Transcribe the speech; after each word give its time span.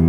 The 0.00 0.06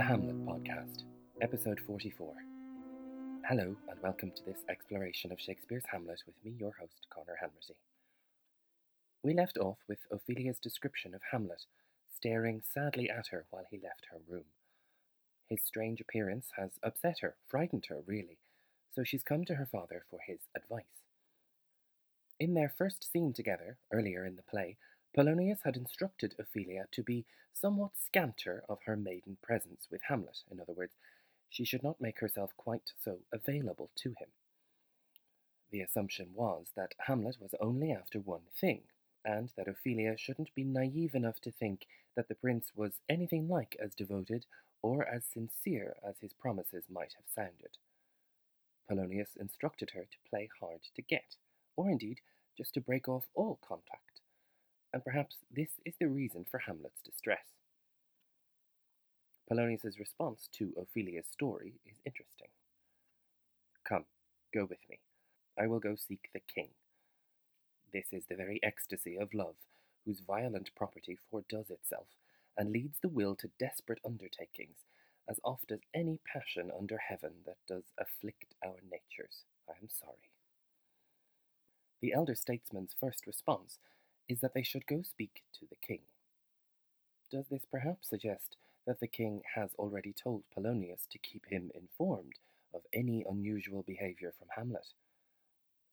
Hamlet 0.00 0.46
Podcast, 0.46 1.02
Episode 1.42 1.80
44. 1.86 2.32
Hello, 3.46 3.76
and 3.90 4.02
welcome 4.02 4.30
to 4.30 4.44
this 4.46 4.64
exploration 4.70 5.32
of 5.32 5.38
Shakespeare's 5.38 5.84
Hamlet 5.92 6.22
with 6.24 6.36
me, 6.42 6.54
your 6.58 6.72
host, 6.80 7.06
Conor 7.12 7.36
Hanratty. 7.42 7.74
We 9.22 9.34
left 9.34 9.58
off 9.58 9.76
with 9.86 9.98
Ophelia's 10.10 10.58
description 10.58 11.12
of 11.14 11.20
Hamlet, 11.30 11.66
staring 12.20 12.60
sadly 12.74 13.08
at 13.08 13.28
her 13.28 13.46
while 13.48 13.64
he 13.70 13.78
left 13.78 14.06
her 14.10 14.18
room. 14.28 14.44
His 15.48 15.62
strange 15.64 16.02
appearance 16.02 16.48
has 16.58 16.72
upset 16.82 17.20
her, 17.20 17.34
frightened 17.48 17.86
her, 17.88 18.02
really, 18.06 18.36
so 18.94 19.02
she's 19.02 19.22
come 19.22 19.46
to 19.46 19.54
her 19.54 19.64
father 19.64 20.04
for 20.10 20.20
his 20.26 20.40
advice. 20.54 20.84
In 22.38 22.52
their 22.52 22.68
first 22.76 23.10
scene 23.10 23.32
together, 23.32 23.78
earlier 23.90 24.26
in 24.26 24.36
the 24.36 24.42
play, 24.42 24.76
Polonius 25.14 25.60
had 25.64 25.76
instructed 25.76 26.34
Ophelia 26.38 26.84
to 26.92 27.02
be 27.02 27.24
somewhat 27.54 27.92
scanter 27.96 28.64
of 28.68 28.78
her 28.84 28.96
maiden 28.96 29.38
presence 29.42 29.88
with 29.90 30.02
Hamlet. 30.08 30.40
In 30.50 30.60
other 30.60 30.74
words, 30.74 30.92
she 31.48 31.64
should 31.64 31.82
not 31.82 32.02
make 32.02 32.20
herself 32.20 32.50
quite 32.58 32.92
so 33.02 33.20
available 33.32 33.90
to 33.96 34.10
him. 34.10 34.28
The 35.70 35.80
assumption 35.80 36.28
was 36.34 36.66
that 36.76 36.94
Hamlet 37.06 37.38
was 37.40 37.54
only 37.60 37.92
after 37.92 38.20
one 38.20 38.46
thing, 38.60 38.82
and 39.24 39.50
that 39.56 39.68
Ophelia 39.68 40.16
shouldn't 40.16 40.54
be 40.54 40.64
naive 40.64 41.14
enough 41.14 41.40
to 41.42 41.50
think 41.50 41.86
that 42.16 42.28
the 42.28 42.34
prince 42.34 42.72
was 42.74 43.00
anything 43.08 43.48
like 43.48 43.76
as 43.82 43.94
devoted 43.94 44.46
or 44.82 45.06
as 45.06 45.24
sincere 45.24 45.96
as 46.06 46.18
his 46.20 46.32
promises 46.32 46.84
might 46.90 47.14
have 47.14 47.26
sounded. 47.34 47.78
Polonius 48.88 49.36
instructed 49.38 49.90
her 49.94 50.02
to 50.02 50.28
play 50.28 50.48
hard 50.60 50.80
to 50.94 51.02
get, 51.02 51.36
or 51.76 51.90
indeed 51.90 52.20
just 52.56 52.74
to 52.74 52.80
break 52.80 53.08
off 53.08 53.28
all 53.34 53.58
contact 53.66 54.10
and 54.92 55.04
perhaps 55.04 55.36
this 55.54 55.70
is 55.84 55.94
the 56.00 56.08
reason 56.08 56.44
for 56.50 56.58
Hamlet's 56.58 57.02
distress. 57.02 57.44
Polonius's 59.48 59.98
response 59.98 60.48
to 60.52 60.72
Ophelia's 60.76 61.26
story 61.30 61.74
is 61.86 61.98
interesting. 62.04 62.48
Come, 63.88 64.04
go 64.54 64.62
with 64.62 64.78
me. 64.88 64.98
I 65.58 65.66
will 65.66 65.80
go 65.80 65.96
seek 65.96 66.28
the 66.32 66.40
king. 66.52 66.68
This 67.92 68.06
is 68.12 68.24
the 68.26 68.36
very 68.36 68.60
ecstasy 68.62 69.16
of 69.16 69.34
love, 69.34 69.56
whose 70.04 70.20
violent 70.20 70.74
property 70.76 71.18
foredoes 71.30 71.70
itself, 71.70 72.06
and 72.56 72.70
leads 72.70 72.98
the 73.00 73.08
will 73.08 73.34
to 73.36 73.50
desperate 73.58 74.00
undertakings, 74.04 74.78
as 75.28 75.40
oft 75.44 75.70
as 75.72 75.80
any 75.94 76.20
passion 76.32 76.70
under 76.76 76.98
heaven 76.98 77.32
that 77.46 77.56
does 77.66 77.84
afflict 77.98 78.54
our 78.64 78.76
natures. 78.90 79.44
I 79.68 79.72
am 79.80 79.88
sorry. 79.88 80.30
The 82.00 82.12
elder 82.12 82.34
statesman's 82.34 82.94
first 82.98 83.26
response 83.26 83.78
is 84.28 84.40
that 84.40 84.54
they 84.54 84.62
should 84.62 84.86
go 84.86 85.02
speak 85.02 85.42
to 85.58 85.66
the 85.68 85.76
king. 85.76 86.00
Does 87.30 87.46
this 87.48 87.64
perhaps 87.70 88.08
suggest 88.08 88.56
that 88.86 89.00
the 89.00 89.06
king 89.06 89.42
has 89.54 89.70
already 89.78 90.12
told 90.12 90.44
Polonius 90.54 91.06
to 91.10 91.18
keep 91.18 91.46
him 91.46 91.70
informed 91.74 92.34
of 92.72 92.82
any 92.92 93.24
unusual 93.28 93.82
behaviour 93.82 94.32
from 94.38 94.48
Hamlet? 94.56 94.86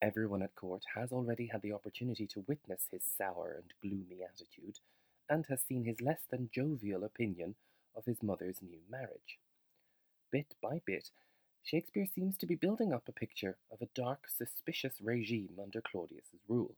Everyone 0.02 0.44
at 0.44 0.56
court 0.56 0.84
has 0.96 1.12
already 1.12 1.48
had 1.48 1.64
the 1.64 1.72
opportunity 1.72 2.28
to 2.28 2.46
witness 2.48 2.88
his 2.92 3.02
sour 3.18 3.56
and 3.58 3.74
gloomy 3.82 4.24
attitude, 4.24 4.78
and 5.30 5.46
has 5.48 5.62
seen 5.64 5.86
his 5.86 6.00
less 6.02 6.22
than 6.30 6.52
jovial 6.54 7.04
opinion 7.04 7.56
of 7.96 8.06
his 8.06 8.22
mother's 8.22 8.62
new 8.62 8.82
marriage. 8.90 9.40
Bit 10.32 10.54
by 10.62 10.82
bit, 10.86 11.10
Shakespeare 11.64 12.06
seems 12.06 12.38
to 12.38 12.46
be 12.46 12.56
building 12.56 12.94
up 12.94 13.08
a 13.08 13.12
picture 13.12 13.58
of 13.72 13.82
a 13.82 13.90
dark, 13.96 14.30
suspicious 14.30 15.02
regime 15.02 15.58
under 15.62 15.82
Claudius's 15.82 16.42
rule, 16.48 16.76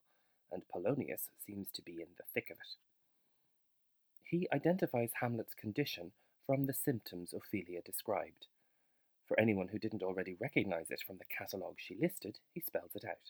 and 0.52 0.64
Polonius 0.70 1.30
seems 1.46 1.68
to 1.74 1.82
be 1.82 2.02
in 2.02 2.08
the 2.18 2.24
thick 2.34 2.50
of 2.50 2.58
it. 2.58 2.76
He 4.24 4.48
identifies 4.54 5.12
Hamlet's 5.20 5.54
condition 5.54 6.12
from 6.46 6.66
the 6.66 6.74
symptoms 6.74 7.34
Ophelia 7.34 7.82
described. 7.82 8.48
For 9.30 9.40
anyone 9.40 9.68
who 9.68 9.78
didn't 9.78 10.02
already 10.02 10.36
recognize 10.40 10.88
it 10.90 11.04
from 11.06 11.20
the 11.20 11.26
catalogue 11.26 11.76
she 11.78 11.96
listed, 11.96 12.40
he 12.52 12.62
spells 12.62 12.96
it 12.96 13.06
out. 13.06 13.30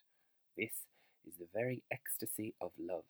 This 0.56 0.88
is 1.28 1.36
the 1.38 1.50
very 1.54 1.84
ecstasy 1.92 2.56
of 2.62 2.72
love. 2.80 3.04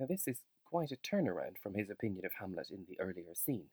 Now, 0.00 0.06
this 0.06 0.26
is 0.26 0.38
quite 0.64 0.90
a 0.90 0.96
turnaround 0.96 1.58
from 1.62 1.74
his 1.74 1.88
opinion 1.88 2.26
of 2.26 2.32
Hamlet 2.40 2.70
in 2.70 2.86
the 2.88 2.98
earlier 2.98 3.34
scene. 3.34 3.68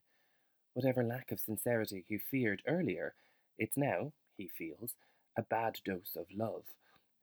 Whatever 0.74 1.02
lack 1.02 1.32
of 1.32 1.40
sincerity 1.40 2.04
he 2.06 2.18
feared 2.18 2.62
earlier, 2.68 3.14
it's 3.58 3.76
now, 3.76 4.12
he 4.36 4.46
feels, 4.46 4.94
a 5.36 5.42
bad 5.42 5.80
dose 5.84 6.14
of 6.14 6.26
love, 6.32 6.62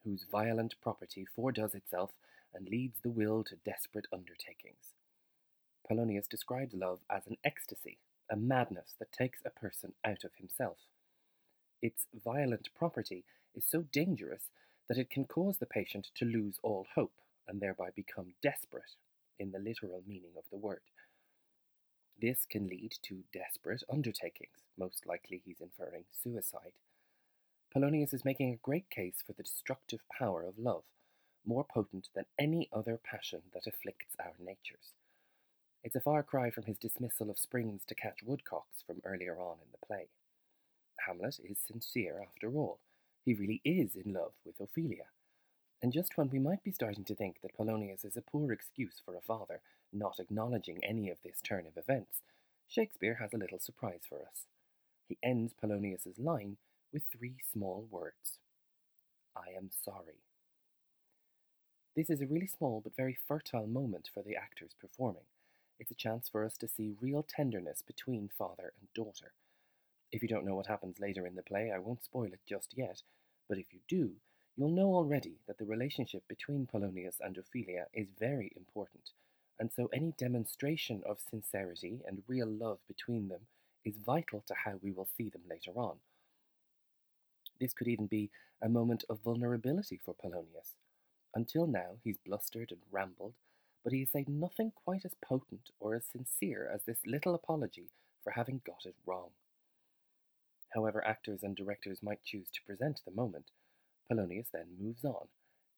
whose 0.04 0.26
violent 0.30 0.76
property 0.82 1.26
foredoes 1.26 1.74
itself 1.74 2.12
and 2.54 2.68
leads 2.68 3.00
the 3.02 3.10
will 3.10 3.46
to 3.46 3.56
desperate 3.56 4.08
undertakings. 4.12 4.94
Polonius 5.88 6.28
describes 6.28 6.74
love 6.74 7.00
as 7.10 7.28
an 7.28 7.38
ecstasy, 7.46 8.00
a 8.30 8.36
madness 8.36 8.96
that 9.00 9.12
takes 9.12 9.40
a 9.46 9.50
person 9.50 9.94
out 10.06 10.24
of 10.24 10.36
himself. 10.38 10.78
Its 11.82 12.08
violent 12.24 12.70
property 12.76 13.24
is 13.56 13.66
so 13.66 13.84
dangerous 13.92 14.50
that 14.88 14.98
it 14.98 15.10
can 15.10 15.26
cause 15.26 15.58
the 15.58 15.66
patient 15.66 16.08
to 16.16 16.26
lose 16.26 16.60
all 16.64 16.88
hope 16.96 17.20
and 17.48 17.62
thereby 17.62 17.90
become 17.96 18.34
desperate 18.42 18.96
in 19.40 19.52
the 19.52 19.60
literal 19.60 20.04
meaning 20.08 20.32
of 20.38 20.44
the 20.52 20.58
word. 20.58 20.82
This 22.20 22.46
can 22.50 22.68
lead 22.68 22.94
to 23.04 23.24
desperate 23.32 23.84
undertakings, 23.92 24.64
most 24.78 25.06
likely 25.06 25.42
he's 25.46 25.62
inferring 25.62 26.06
suicide, 26.24 26.74
Polonius 27.78 28.14
is 28.14 28.26
making 28.26 28.52
a 28.52 28.58
great 28.64 28.90
case 28.90 29.22
for 29.26 29.34
the 29.34 29.44
destructive 29.44 30.00
power 30.10 30.44
of 30.44 30.58
love, 30.58 30.84
more 31.46 31.64
potent 31.64 32.10
than 32.16 32.26
any 32.40 32.70
other 32.72 32.98
passion 32.98 33.42
that 33.54 33.68
afflicts 33.68 34.16
our 34.20 34.34
natures. 34.40 34.94
It's 35.88 35.96
a 35.96 36.02
far 36.02 36.22
cry 36.22 36.50
from 36.50 36.66
his 36.66 36.78
dismissal 36.78 37.30
of 37.30 37.40
springs 37.40 37.84
to 37.88 37.96
catch 37.96 38.22
woodcocks 38.22 38.84
from 38.86 39.02
earlier 39.06 39.40
on 39.40 39.56
in 39.64 39.72
the 39.72 39.86
play. 39.88 40.08
Hamlet 41.08 41.40
is 41.42 41.60
sincere 41.66 42.22
after 42.22 42.52
all. 42.52 42.80
He 43.24 43.34
really 43.34 43.62
is 43.64 43.96
in 43.96 44.12
love 44.12 44.34
with 44.46 44.60
Ophelia. 44.60 45.06
And 45.82 45.94
just 45.94 46.18
when 46.18 46.30
we 46.30 46.40
might 46.40 46.62
be 46.62 46.74
starting 46.74 47.06
to 47.06 47.16
think 47.16 47.40
that 47.42 47.56
Polonius 47.56 48.04
is 48.04 48.18
a 48.18 48.22
poor 48.22 48.52
excuse 48.52 48.96
for 49.06 49.16
a 49.16 49.22
father 49.22 49.62
not 49.94 50.20
acknowledging 50.20 50.84
any 50.84 51.10
of 51.10 51.20
this 51.24 51.40
turn 51.42 51.66
of 51.66 51.78
events, 51.78 52.22
Shakespeare 52.68 53.20
has 53.22 53.34
a 53.34 53.38
little 53.38 53.60
surprise 53.60 54.02
for 54.10 54.18
us. 54.18 54.42
He 55.08 55.18
ends 55.24 55.54
Polonius's 55.54 56.20
line 56.20 56.58
with 56.92 57.04
three 57.18 57.38
small 57.50 57.88
words 57.90 58.40
I 59.34 59.56
am 59.56 59.70
sorry. 59.86 60.20
This 61.96 62.10
is 62.10 62.20
a 62.20 62.28
really 62.28 62.48
small 62.48 62.82
but 62.82 62.98
very 62.98 63.18
fertile 63.26 63.68
moment 63.68 64.10
for 64.14 64.22
the 64.22 64.36
actors 64.36 64.76
performing. 64.78 65.24
It's 65.80 65.92
a 65.92 65.96
chance 65.96 66.28
for 66.28 66.44
us 66.44 66.58
to 66.58 66.68
see 66.68 66.96
real 67.00 67.24
tenderness 67.24 67.84
between 67.86 68.30
father 68.38 68.74
and 68.80 68.92
daughter. 68.94 69.34
If 70.12 70.22
you 70.22 70.28
don't 70.28 70.46
know 70.46 70.56
what 70.56 70.68
happens 70.68 71.00
later 71.00 71.28
in 71.28 71.36
the 71.36 71.44
play, 71.44 71.72
I 71.74 71.80
won't 71.80 72.04
spoil 72.04 72.34
it 72.34 72.40
just 72.48 72.74
yet, 72.76 73.02
but 73.48 73.58
if 73.58 73.74
you 73.74 73.80
do, 73.88 74.12
you'll 74.56 74.70
know 74.70 74.96
already 74.96 75.36
that 75.48 75.58
the 75.58 75.66
relationship 75.66 76.24
between 76.28 76.66
Polonius 76.66 77.18
and 77.20 77.38
Ophelia 77.38 77.86
is 77.94 78.08
very 78.18 78.52
important, 78.56 79.12
and 79.60 79.72
so 79.72 79.90
any 79.94 80.14
demonstration 80.18 81.04
of 81.06 81.20
sincerity 81.20 82.02
and 82.08 82.24
real 82.28 82.48
love 82.48 82.80
between 82.88 83.28
them 83.28 83.42
is 83.86 83.98
vital 83.98 84.44
to 84.48 84.56
how 84.66 84.74
we 84.82 84.92
will 84.92 85.08
see 85.18 85.30
them 85.30 85.44
later 85.50 85.72
on. 85.76 85.98
This 87.60 87.74
could 87.74 87.88
even 87.88 88.08
be 88.08 88.30
a 88.62 88.70
moment 88.70 89.04
of 89.10 89.20
vulnerability 89.24 90.00
for 90.04 90.14
Polonius. 90.14 90.76
Until 91.36 91.68
now, 91.68 91.98
he's 92.04 92.18
blustered 92.18 92.72
and 92.72 92.82
rambled, 92.92 93.34
but 93.84 93.94
he 93.94 94.06
said 94.06 94.28
nothing 94.28 94.72
quite 94.72 95.06
as 95.06 95.14
potent 95.24 95.70
or 95.80 95.96
as 95.96 96.06
sincere 96.06 96.70
as 96.74 96.84
this 96.84 97.00
little 97.06 97.36
apology 97.36 97.90
for 98.24 98.32
having 98.32 98.62
got 98.66 98.86
it 98.86 98.96
wrong. 99.06 99.30
However, 100.74 101.06
actors 101.06 101.44
and 101.44 101.56
directors 101.56 102.04
might 102.04 102.24
choose 102.24 102.50
to 102.52 102.64
present 102.66 103.02
the 103.06 103.12
moment, 103.12 103.52
Polonius 104.10 104.48
then 104.52 104.68
moves 104.80 105.06
on, 105.06 105.28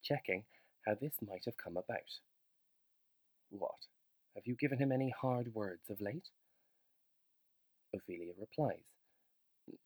checking 0.01 0.43
how 0.85 0.95
this 0.95 1.13
might 1.25 1.45
have 1.45 1.57
come 1.57 1.77
about. 1.77 2.19
What? 3.49 3.87
Have 4.35 4.45
you 4.45 4.55
given 4.55 4.79
him 4.79 4.91
any 4.91 5.09
hard 5.09 5.53
words 5.53 5.89
of 5.89 6.01
late? 6.01 6.29
Ophelia 7.93 8.33
replies, 8.39 8.85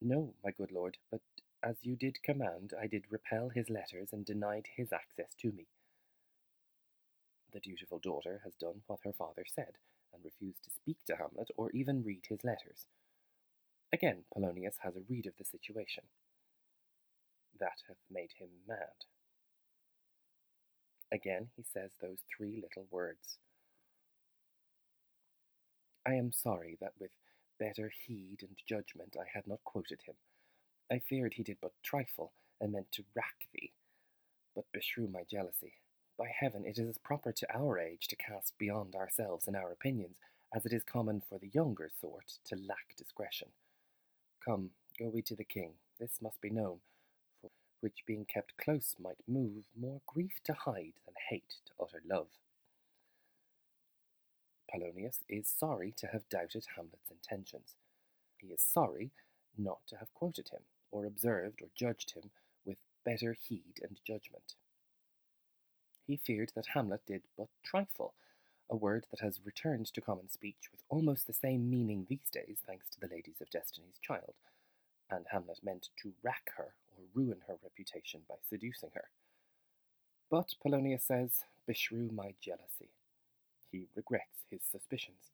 No, 0.02 0.34
my 0.44 0.52
good 0.52 0.72
lord, 0.72 0.98
but 1.12 1.22
as 1.64 1.78
you 1.82 1.96
did 1.96 2.22
command, 2.24 2.74
I 2.80 2.88
did 2.88 3.06
repel 3.10 3.50
his 3.50 3.70
letters 3.70 4.10
and 4.12 4.26
denied 4.26 4.68
his 4.76 4.92
access 4.92 5.34
to 5.42 5.52
me. 5.52 5.68
The 7.54 7.60
dutiful 7.60 8.00
daughter 8.00 8.42
has 8.44 8.56
done 8.56 8.82
what 8.88 9.00
her 9.04 9.14
father 9.14 9.46
said, 9.46 9.78
and 10.14 10.24
refused 10.26 10.64
to 10.64 10.72
speak 10.72 10.98
to 11.06 11.16
Hamlet 11.16 11.50
or 11.56 11.70
even 11.72 12.04
read 12.04 12.26
his 12.28 12.44
letters. 12.44 12.88
Again, 13.94 14.24
Polonius 14.34 14.78
has 14.80 14.96
a 14.96 15.06
read 15.08 15.28
of 15.28 15.38
the 15.38 15.46
situation. 15.46 16.06
That 17.60 17.84
hath 17.88 18.02
made 18.10 18.32
him 18.40 18.50
mad. 18.68 19.06
Again 21.12 21.50
he 21.56 21.64
says 21.64 21.92
those 22.02 22.24
three 22.36 22.56
little 22.56 22.88
words. 22.90 23.38
I 26.08 26.16
am 26.16 26.32
sorry 26.32 26.76
that 26.82 26.94
with 27.00 27.12
better 27.60 27.92
heed 28.06 28.38
and 28.42 28.58
judgment 28.68 29.16
I 29.16 29.26
had 29.32 29.46
not 29.48 29.64
quoted 29.64 30.02
him. 30.08 30.16
I 30.92 31.00
feared 31.00 31.36
he 31.36 31.44
did 31.44 31.58
but 31.62 31.74
trifle, 31.84 32.34
and 32.60 32.72
meant 32.72 32.92
to 32.94 33.04
rack 33.16 33.48
thee. 33.54 33.74
But 34.56 34.66
beshrew 34.74 35.08
my 35.12 35.24
jealousy. 35.30 35.74
By 36.18 36.28
heaven, 36.28 36.64
it 36.66 36.78
is 36.78 36.88
as 36.88 36.98
proper 36.98 37.32
to 37.32 37.48
our 37.58 37.80
age 37.80 38.08
to 38.08 38.16
cast 38.16 38.58
beyond 38.58 38.96
ourselves 38.96 39.48
in 39.48 39.56
our 39.56 39.72
opinions, 39.72 40.18
as 40.54 40.66
it 40.66 40.74
is 40.74 40.84
common 40.84 41.22
for 41.28 41.40
the 41.40 41.50
younger 41.54 41.90
sort 42.00 42.38
to 42.46 42.56
lack 42.56 42.96
discretion. 42.96 43.50
Come, 44.46 44.72
go 45.00 45.10
we 45.10 45.22
to 45.24 45.36
the 45.36 45.44
king, 45.44 45.72
this 46.00 46.22
must 46.22 46.40
be 46.40 46.50
known, 46.52 46.80
for 47.42 47.50
which 47.80 48.06
being 48.06 48.26
kept 48.26 48.58
close 48.58 48.96
might 49.02 49.18
move 49.28 49.64
more 49.80 50.02
grief 50.06 50.34
to 50.44 50.54
hide 50.54 50.94
than 51.06 51.16
hate 51.30 51.56
to 51.66 51.72
utter 51.82 52.02
love. 52.08 52.28
Polonius 54.70 55.20
is 55.28 55.48
sorry 55.48 55.94
to 55.98 56.08
have 56.08 56.30
doubted 56.30 56.66
Hamlet's 56.76 57.10
intentions. 57.10 57.76
He 58.38 58.48
is 58.48 58.62
sorry 58.62 59.12
not 59.58 59.80
to 59.88 59.98
have 59.98 60.14
quoted 60.14 60.50
him, 60.50 60.62
or 60.92 61.06
observed 61.06 61.62
or 61.62 61.70
judged 61.76 62.12
him 62.12 62.30
with 62.66 62.78
better 63.04 63.36
heed 63.40 63.80
and 63.82 64.00
judgment. 64.06 64.56
He 66.06 66.18
feared 66.18 66.52
that 66.56 66.68
Hamlet 66.74 67.06
did 67.06 67.24
but 67.38 67.48
trifle, 67.64 68.14
a 68.70 68.76
word 68.76 69.06
that 69.12 69.22
has 69.22 69.46
returned 69.46 69.86
to 69.94 70.02
common 70.02 70.30
speech 70.30 70.70
with 70.72 70.82
almost 70.90 71.28
the 71.28 71.34
same 71.34 71.70
meaning 71.70 72.06
these 72.10 72.30
days, 72.32 72.58
thanks 72.66 72.90
to 72.90 73.00
the 73.00 73.14
ladies 73.14 73.40
of 73.42 73.50
Destiny's 73.50 74.00
Child, 74.02 74.34
and 75.10 75.26
Hamlet 75.32 75.60
meant 75.64 75.90
to 76.02 76.14
rack 76.22 76.52
her 76.58 76.74
or 76.98 77.04
ruin 77.14 77.42
her 77.48 77.58
reputation 77.64 78.22
by 78.28 78.36
seducing 78.50 78.90
her. 78.94 79.10
But 80.30 80.56
Polonius 80.62 81.04
says, 81.04 81.44
Beshrew 81.68 82.12
my 82.12 82.34
jealousy. 82.42 82.90
He 83.72 83.88
regrets 83.96 84.46
his 84.50 84.62
suspicions. 84.70 85.32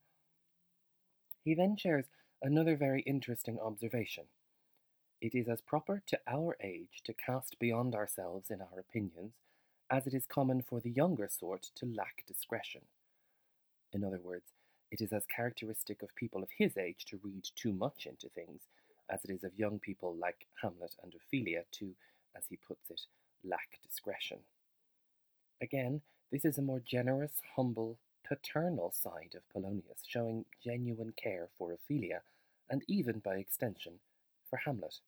He 1.44 1.56
then 1.56 1.77
shares 1.77 2.06
another 2.42 2.75
very 2.75 3.01
interesting 3.01 3.60
observation. 3.60 4.25
It 5.21 5.33
is 5.33 5.48
as 5.48 5.62
proper 5.62 6.01
to 6.07 6.19
our 6.27 6.56
age 6.62 7.01
to 7.06 7.13
cast 7.13 7.60
beyond 7.60 7.95
ourselves 7.95 8.51
in 8.51 8.62
our 8.62 8.80
opinions 8.80 9.33
as 9.91 10.06
it 10.06 10.13
is 10.13 10.25
common 10.25 10.62
for 10.62 10.80
the 10.80 10.91
younger 10.91 11.27
sort 11.30 11.63
to 11.75 11.86
lack 11.86 12.24
discretion. 12.27 12.81
In 13.94 14.03
other 14.03 14.19
words, 14.24 14.53
it 14.91 15.01
is 15.01 15.12
as 15.12 15.24
characteristic 15.25 16.01
of 16.01 16.15
people 16.15 16.44
of 16.44 16.50
his 16.56 16.77
age 16.77 17.06
to 17.06 17.19
read 17.24 17.44
too 17.56 17.74
much 17.74 18.06
into 18.06 18.30
things 18.30 18.62
as 19.09 19.24
it 19.24 19.31
is 19.31 19.44
of 19.44 19.57
young 19.57 19.80
people 19.80 20.15
like 20.15 20.45
Hamlet 20.62 20.95
and 21.03 21.13
Ophelia 21.15 21.63
to, 21.74 21.95
as 22.36 22.44
he 22.50 22.57
puts 22.57 22.89
it, 22.89 23.01
lack 23.44 23.80
discretion. 23.88 24.39
Again, 25.62 26.01
this 26.31 26.45
is 26.45 26.57
a 26.57 26.63
more 26.63 26.81
generous, 26.85 27.42
humble, 27.56 27.97
paternal 28.27 28.92
side 28.92 29.35
of 29.35 29.50
Polonius, 29.50 30.03
showing 30.07 30.45
genuine 30.63 31.13
care 31.21 31.50
for 31.57 31.74
Ophelia, 31.74 32.21
and 32.69 32.83
even 32.88 33.19
by 33.19 33.38
extension, 33.38 33.94
for 34.50 34.57
Hamlet. 34.57 35.00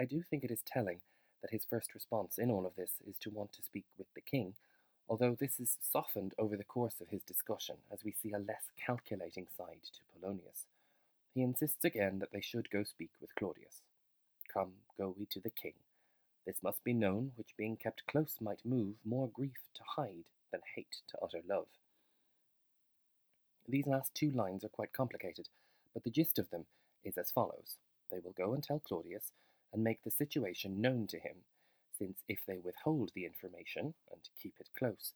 I 0.00 0.04
do 0.04 0.22
think 0.22 0.42
it 0.42 0.50
is 0.50 0.62
telling 0.66 0.98
that 1.42 1.50
his 1.50 1.66
first 1.68 1.94
response 1.94 2.38
in 2.38 2.50
all 2.50 2.64
of 2.64 2.76
this 2.76 2.92
is 3.06 3.18
to 3.18 3.30
want 3.30 3.52
to 3.52 3.62
speak 3.62 3.84
with 3.98 4.06
the 4.14 4.20
king, 4.20 4.54
although 5.08 5.36
this 5.38 5.60
is 5.60 5.76
softened 5.80 6.34
over 6.38 6.56
the 6.56 6.64
course 6.64 7.00
of 7.00 7.08
his 7.08 7.22
discussion 7.22 7.76
as 7.92 8.04
we 8.04 8.12
see 8.12 8.32
a 8.32 8.38
less 8.38 8.70
calculating 8.86 9.46
side 9.56 9.80
to 9.82 10.00
Polonius. 10.14 10.66
He 11.34 11.42
insists 11.42 11.84
again 11.84 12.18
that 12.20 12.32
they 12.32 12.40
should 12.40 12.70
go 12.70 12.84
speak 12.84 13.10
with 13.20 13.34
Claudius. 13.34 13.82
Come, 14.52 14.72
go 14.98 15.14
we 15.18 15.26
to 15.26 15.40
the 15.40 15.50
king. 15.50 15.74
This 16.46 16.62
must 16.62 16.82
be 16.84 16.92
known, 16.92 17.32
which 17.36 17.56
being 17.56 17.76
kept 17.76 18.06
close 18.06 18.36
might 18.40 18.64
move 18.64 18.94
more 19.04 19.28
grief 19.28 19.58
to 19.74 19.82
hide 19.96 20.24
than 20.50 20.60
hate 20.74 20.96
to 21.10 21.18
utter 21.22 21.40
love. 21.48 21.66
These 23.68 23.86
last 23.86 24.14
two 24.14 24.30
lines 24.30 24.64
are 24.64 24.68
quite 24.68 24.92
complicated, 24.92 25.48
but 25.94 26.04
the 26.04 26.10
gist 26.10 26.38
of 26.38 26.50
them 26.50 26.66
is 27.04 27.16
as 27.16 27.30
follows. 27.30 27.76
They 28.10 28.18
will 28.18 28.32
go 28.32 28.52
and 28.52 28.62
tell 28.62 28.80
Claudius 28.80 29.32
and 29.72 29.82
make 29.82 30.02
the 30.04 30.10
situation 30.10 30.80
known 30.80 31.06
to 31.08 31.18
him, 31.18 31.36
since 31.98 32.22
if 32.28 32.40
they 32.46 32.58
withhold 32.58 33.10
the 33.14 33.24
information 33.24 33.94
and 34.10 34.20
keep 34.40 34.54
it 34.60 34.68
close, 34.76 35.12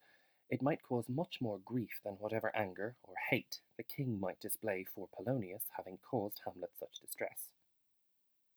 it 0.49 0.63
might 0.63 0.83
cause 0.83 1.09
much 1.09 1.39
more 1.41 1.59
grief 1.65 2.01
than 2.05 2.15
whatever 2.15 2.55
anger 2.55 2.95
or 3.03 3.15
hate 3.31 3.59
the 3.77 3.83
king 3.83 4.21
might 4.21 4.41
display 4.41 4.85
for 4.95 5.09
Polonius 5.17 5.65
having 5.77 5.99
caused 6.09 6.41
Hamlet 6.45 6.71
such 6.79 7.01
distress. 7.01 7.51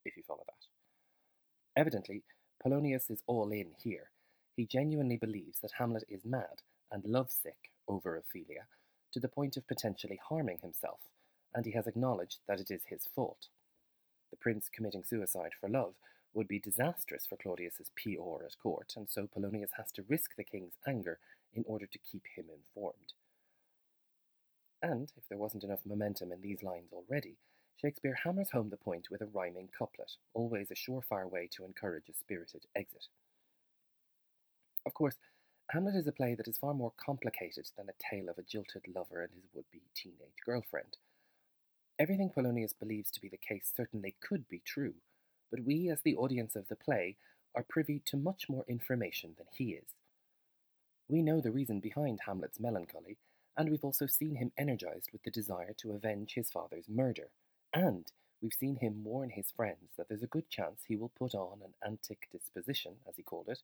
If 0.05 0.15
you 0.15 0.23
follow 0.27 0.43
that. 0.45 1.79
Evidently, 1.79 2.23
Polonius 2.61 3.09
is 3.09 3.23
all 3.25 3.51
in 3.51 3.71
here. 3.81 4.11
He 4.55 4.65
genuinely 4.65 5.17
believes 5.17 5.59
that 5.61 5.73
Hamlet 5.77 6.03
is 6.09 6.25
mad 6.25 6.61
and 6.91 7.03
lovesick 7.05 7.71
over 7.87 8.17
Ophelia 8.17 8.65
to 9.13 9.19
the 9.19 9.27
point 9.27 9.57
of 9.57 9.67
potentially 9.67 10.19
harming 10.29 10.59
himself, 10.61 10.99
and 11.53 11.65
he 11.65 11.71
has 11.71 11.87
acknowledged 11.87 12.39
that 12.47 12.59
it 12.59 12.69
is 12.69 12.83
his 12.87 13.07
fault. 13.15 13.47
The 14.31 14.37
prince 14.37 14.69
committing 14.69 15.03
suicide 15.03 15.51
for 15.59 15.69
love 15.69 15.95
would 16.33 16.47
be 16.47 16.59
disastrous 16.59 17.25
for 17.25 17.37
Claudius's 17.37 17.91
PR 17.95 18.45
at 18.45 18.57
court, 18.61 18.93
and 18.95 19.09
so 19.09 19.27
Polonius 19.27 19.71
has 19.77 19.91
to 19.93 20.05
risk 20.07 20.35
the 20.35 20.43
king's 20.43 20.77
anger 20.87 21.19
in 21.53 21.63
order 21.67 21.87
to 21.87 21.99
keep 21.99 22.23
him 22.35 22.45
informed. 22.53 23.13
And, 24.81 25.11
if 25.17 25.27
there 25.27 25.37
wasn't 25.37 25.63
enough 25.63 25.85
momentum 25.85 26.31
in 26.31 26.41
these 26.41 26.63
lines 26.63 26.93
already, 26.93 27.37
Shakespeare 27.75 28.13
hammers 28.23 28.51
home 28.51 28.69
the 28.69 28.77
point 28.77 29.09
with 29.09 29.21
a 29.21 29.25
rhyming 29.25 29.69
couplet, 29.77 30.17
always 30.33 30.69
a 30.69 30.75
surefire 30.75 31.29
way 31.29 31.47
to 31.51 31.65
encourage 31.65 32.09
a 32.09 32.13
spirited 32.13 32.65
exit. 32.75 33.07
Of 34.85 34.93
course, 34.93 35.15
Hamlet 35.71 35.95
is 35.95 36.07
a 36.07 36.11
play 36.11 36.33
that 36.33 36.47
is 36.47 36.57
far 36.57 36.73
more 36.73 36.93
complicated 36.97 37.69
than 37.77 37.89
a 37.89 37.93
tale 37.99 38.27
of 38.27 38.39
a 38.39 38.43
jilted 38.43 38.85
lover 38.93 39.21
and 39.21 39.31
his 39.33 39.49
would 39.53 39.69
be 39.71 39.81
teenage 39.93 40.41
girlfriend. 40.43 40.97
Everything 41.99 42.29
Polonius 42.29 42.71
believes 42.71 43.11
to 43.11 43.19
be 43.19 43.27
the 43.27 43.35
case 43.35 43.73
certainly 43.75 44.15
could 44.21 44.47
be 44.47 44.61
true, 44.63 44.93
but 45.51 45.65
we, 45.65 45.89
as 45.89 45.99
the 46.01 46.15
audience 46.15 46.55
of 46.55 46.69
the 46.69 46.75
play, 46.77 47.17
are 47.53 47.65
privy 47.67 47.99
to 48.05 48.15
much 48.15 48.47
more 48.47 48.63
information 48.69 49.33
than 49.37 49.47
he 49.51 49.71
is. 49.71 49.95
We 51.09 51.21
know 51.21 51.41
the 51.41 51.51
reason 51.51 51.81
behind 51.81 52.21
Hamlet's 52.25 52.59
melancholy, 52.59 53.17
and 53.57 53.69
we've 53.69 53.83
also 53.83 54.07
seen 54.07 54.35
him 54.35 54.53
energized 54.57 55.09
with 55.11 55.23
the 55.23 55.31
desire 55.31 55.73
to 55.79 55.91
avenge 55.91 56.35
his 56.35 56.49
father's 56.49 56.87
murder. 56.87 57.31
And 57.73 58.05
we've 58.41 58.53
seen 58.53 58.77
him 58.77 59.03
warn 59.03 59.31
his 59.31 59.51
friends 59.51 59.89
that 59.97 60.07
there's 60.07 60.23
a 60.23 60.27
good 60.27 60.49
chance 60.49 60.83
he 60.87 60.95
will 60.95 61.11
put 61.19 61.35
on 61.35 61.59
an 61.61 61.73
antic 61.85 62.29
disposition, 62.31 62.93
as 63.09 63.17
he 63.17 63.23
called 63.23 63.49
it, 63.49 63.59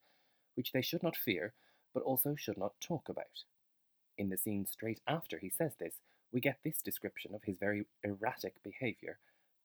which 0.56 0.74
they 0.74 0.82
should 0.82 1.04
not 1.04 1.16
fear, 1.16 1.54
but 1.94 2.04
also 2.04 2.36
should 2.36 2.58
not 2.58 2.74
talk 2.82 3.08
about. 3.08 3.46
In 4.18 4.30
the 4.30 4.38
scene 4.38 4.66
straight 4.66 5.00
after 5.08 5.38
he 5.38 5.50
says 5.50 5.76
this, 5.80 6.02
we 6.36 6.42
get 6.42 6.58
this 6.66 6.82
description 6.82 7.34
of 7.34 7.44
his 7.46 7.58
very 7.58 7.86
erratic 8.04 8.62
behaviour, 8.62 9.18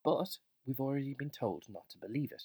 but 0.05 0.39
we've 0.65 0.79
already 0.79 1.15
been 1.15 1.29
told 1.29 1.65
not 1.69 1.83
to 1.91 1.99
believe 1.99 2.31
it. 2.31 2.45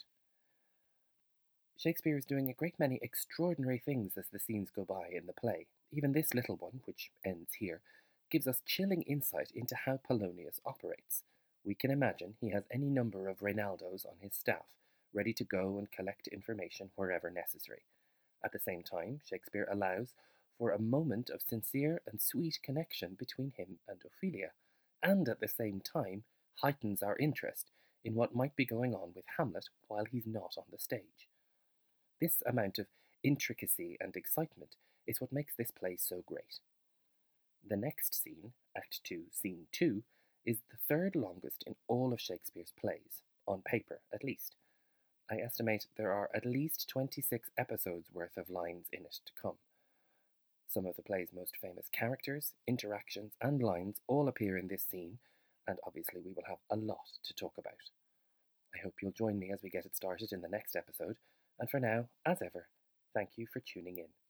Shakespeare 1.77 2.17
is 2.17 2.25
doing 2.25 2.50
a 2.50 2.53
great 2.53 2.74
many 2.79 2.98
extraordinary 3.03 3.77
things 3.77 4.17
as 4.17 4.25
the 4.34 4.39
scenes 4.39 4.72
go 4.75 4.84
by 4.84 5.10
in 5.15 5.27
the 5.27 5.34
play. 5.34 5.67
Even 5.91 6.12
this 6.12 6.34
little 6.34 6.55
one, 6.55 6.82
which 6.86 7.12
ends 7.24 7.51
here, 7.60 7.82
gives 8.32 8.48
us 8.48 8.63
chilling 8.65 9.03
insight 9.03 9.51
into 9.53 9.75
how 9.75 10.00
Polonius 10.10 10.60
operates. 10.65 11.22
We 11.63 11.75
can 11.75 11.91
imagine 11.91 12.34
he 12.41 12.50
has 12.50 12.63
any 12.72 12.89
number 12.89 13.27
of 13.27 13.41
Reynaldos 13.41 14.08
on 14.08 14.15
his 14.22 14.34
staff, 14.34 14.65
ready 15.13 15.34
to 15.34 15.44
go 15.44 15.77
and 15.77 15.91
collect 15.91 16.29
information 16.29 16.89
wherever 16.96 17.29
necessary. 17.29 17.84
At 18.44 18.53
the 18.53 18.60
same 18.60 18.82
time, 18.82 19.20
Shakespeare 19.24 19.67
allows 19.72 20.15
for 20.57 20.71
a 20.71 20.81
moment 20.81 21.29
of 21.29 21.41
sincere 21.41 22.01
and 22.07 22.21
sweet 22.21 22.59
connection 22.63 23.15
between 23.17 23.51
him 23.57 23.79
and 23.88 24.00
Ophelia, 24.05 24.51
and 25.03 25.27
at 25.27 25.39
the 25.39 25.47
same 25.47 25.81
time 25.81 26.24
heightens 26.62 27.03
our 27.03 27.17
interest 27.17 27.71
in 28.03 28.15
what 28.15 28.35
might 28.35 28.55
be 28.55 28.65
going 28.65 28.93
on 28.93 29.12
with 29.15 29.25
Hamlet 29.38 29.65
while 29.88 30.05
he's 30.05 30.27
not 30.27 30.55
on 30.57 30.65
the 30.71 30.77
stage. 30.77 31.27
This 32.21 32.41
amount 32.45 32.79
of 32.79 32.88
intricacy 33.24 33.97
and 34.00 34.15
excitement 34.15 34.75
is 35.07 35.19
what 35.19 35.33
makes 35.33 35.55
this 35.55 35.71
play 35.71 35.97
so 35.97 36.24
great. 36.25 36.59
The 37.67 37.75
next 37.75 38.24
scene, 38.24 38.53
Act 38.77 39.01
2, 39.03 39.24
Scene 39.31 39.65
2, 39.71 40.03
is 40.45 40.57
the 40.69 40.77
third 40.88 41.15
longest 41.15 41.63
in 41.65 41.75
all 41.88 42.13
of 42.13 42.21
Shakespeare's 42.21 42.74
plays, 42.79 43.24
on 43.47 43.62
paper 43.65 44.00
at 44.13 44.24
least. 44.24 44.55
I 45.29 45.38
estimate 45.38 45.88
there 45.97 46.12
are 46.12 46.29
at 46.35 46.45
least 46.45 46.88
26 46.88 47.50
episodes 47.57 48.09
worth 48.13 48.38
of 48.38 48.50
lines 48.50 48.85
in 48.93 49.01
it 49.01 49.19
to 49.25 49.31
come. 49.41 49.57
Some 50.67 50.86
of 50.86 50.95
the 50.95 51.03
play's 51.03 51.29
most 51.34 51.55
famous 51.62 51.88
characters, 51.91 52.53
interactions, 52.67 53.34
and 53.41 53.62
lines 53.62 54.01
all 54.07 54.27
appear 54.27 54.57
in 54.57 54.67
this 54.67 54.84
scene, 54.89 55.19
and 55.67 55.77
obviously 55.86 56.22
we 56.22 56.34
will 56.34 56.43
have 56.48 56.57
a 56.72 56.75
lot 56.75 57.07
to 57.24 57.34
talk 57.34 57.53
about. 57.57 57.74
I 58.75 58.79
hope 58.84 58.95
you'll 59.01 59.12
join 59.12 59.39
me 59.39 59.51
as 59.51 59.62
we 59.63 59.69
get 59.69 59.86
it 59.86 59.95
started 59.95 60.31
in 60.31 60.41
the 60.41 60.50
next 60.50 60.75
episode, 60.75 61.15
and 61.60 61.69
for 61.69 61.79
now, 61.79 62.10
as 62.25 62.41
ever, 62.41 62.67
thank 63.13 63.31
you 63.38 63.48
for 63.51 63.62
tuning 63.62 63.98
in. 63.98 64.25